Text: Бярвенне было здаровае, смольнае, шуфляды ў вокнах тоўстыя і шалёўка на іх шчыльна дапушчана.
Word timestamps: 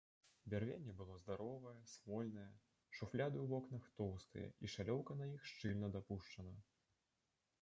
Бярвенне 0.51 0.93
было 1.01 1.15
здаровае, 1.23 1.73
смольнае, 1.95 2.47
шуфляды 3.01 3.37
ў 3.43 3.47
вокнах 3.53 3.83
тоўстыя 4.01 4.49
і 4.63 4.73
шалёўка 4.77 5.19
на 5.21 5.29
іх 5.37 5.47
шчыльна 5.53 5.87
дапушчана. 5.99 6.61